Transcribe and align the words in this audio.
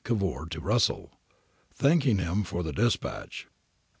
Cavour 0.03 0.47
to 0.49 0.59
Russell. 0.59 1.11
Thanking 1.75 2.17
him 2.17 2.43
for 2.43 2.63
the 2.63 2.73
dispatch. 2.73 3.45